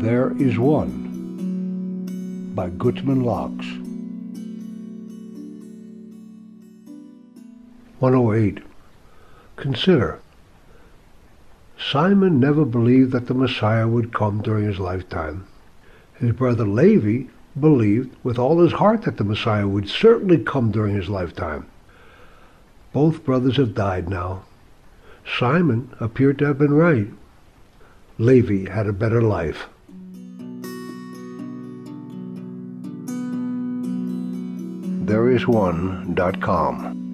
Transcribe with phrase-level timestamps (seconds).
[0.00, 3.66] There is One by Gutman Locks.
[7.98, 8.60] 108.
[9.56, 10.20] Consider.
[11.76, 15.48] Simon never believed that the Messiah would come during his lifetime.
[16.14, 17.24] His brother Levi
[17.58, 21.66] believed with all his heart that the Messiah would certainly come during his lifetime.
[22.92, 24.44] Both brothers have died now.
[25.26, 27.08] Simon appeared to have been right.
[28.16, 29.66] Levi had a better life.
[35.08, 37.07] Thereisone.com